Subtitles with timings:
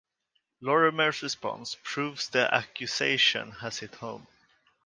[0.61, 4.25] Lorrimer's response proves the accusation has hit home.